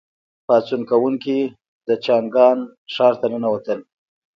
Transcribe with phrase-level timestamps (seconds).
[0.45, 1.39] پاڅون کوونکي
[1.87, 2.57] د چانګان
[2.93, 3.79] ښار ته ننوتل.